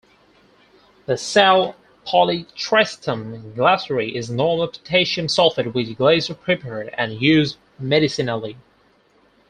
The 1.05 1.15
"sal 1.15 1.75
polychrestum 2.07 3.53
Glaseri" 3.53 4.15
is 4.15 4.31
normal 4.31 4.67
potassium 4.69 5.27
sulfate 5.27 5.75
which 5.75 5.95
Glaser 5.95 6.33
prepared 6.33 6.89
and 6.97 7.21
used 7.21 7.57
medicinally. 7.77 8.57